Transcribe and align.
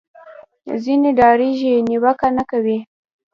ځینې 0.83 1.09
ډارېږي 1.19 1.71
نیوکه 1.89 2.27
نه 2.37 2.43
کوي 2.49 2.77